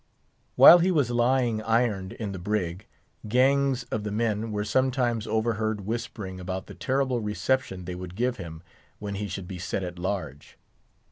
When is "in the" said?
2.13-2.39